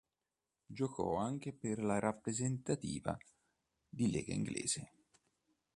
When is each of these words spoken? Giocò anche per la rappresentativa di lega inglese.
Giocò 0.65 1.17
anche 1.17 1.53
per 1.53 1.77
la 1.83 1.99
rappresentativa 1.99 3.15
di 3.87 4.09
lega 4.09 4.33
inglese. 4.33 4.91